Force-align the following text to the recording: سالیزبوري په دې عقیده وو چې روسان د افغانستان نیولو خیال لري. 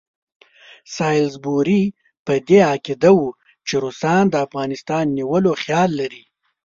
سالیزبوري 0.95 1.83
په 2.25 2.33
دې 2.47 2.59
عقیده 2.73 3.11
وو 3.17 3.29
چې 3.67 3.73
روسان 3.83 4.23
د 4.29 4.35
افغانستان 4.45 5.03
نیولو 5.17 5.51
خیال 5.63 5.89
لري. 5.99 6.23